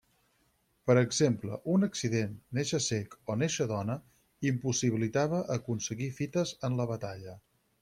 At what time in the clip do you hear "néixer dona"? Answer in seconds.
3.43-3.99